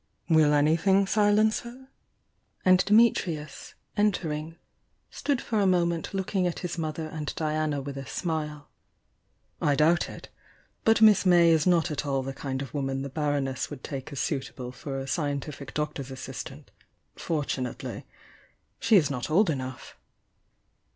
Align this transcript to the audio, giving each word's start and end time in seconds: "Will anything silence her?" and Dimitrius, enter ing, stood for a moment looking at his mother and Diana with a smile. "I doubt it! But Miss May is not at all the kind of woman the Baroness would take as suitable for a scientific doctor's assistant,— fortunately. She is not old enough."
"Will 0.29 0.51
anything 0.51 1.05
silence 1.05 1.59
her?" 1.59 1.89
and 2.65 2.83
Dimitrius, 2.83 3.75
enter 3.95 4.31
ing, 4.31 4.55
stood 5.11 5.39
for 5.39 5.59
a 5.59 5.67
moment 5.67 6.11
looking 6.11 6.47
at 6.47 6.57
his 6.65 6.75
mother 6.75 7.05
and 7.09 7.31
Diana 7.35 7.81
with 7.81 7.99
a 7.99 8.07
smile. 8.07 8.71
"I 9.61 9.75
doubt 9.75 10.09
it! 10.09 10.29
But 10.85 11.03
Miss 11.03 11.23
May 11.23 11.51
is 11.51 11.67
not 11.67 11.91
at 11.91 12.03
all 12.03 12.23
the 12.23 12.33
kind 12.33 12.63
of 12.63 12.73
woman 12.73 13.03
the 13.03 13.09
Baroness 13.09 13.69
would 13.69 13.83
take 13.83 14.11
as 14.11 14.19
suitable 14.19 14.71
for 14.71 14.97
a 14.99 15.05
scientific 15.05 15.71
doctor's 15.75 16.09
assistant,— 16.09 16.71
fortunately. 17.15 18.07
She 18.79 18.95
is 18.95 19.11
not 19.11 19.29
old 19.29 19.51
enough." 19.51 19.97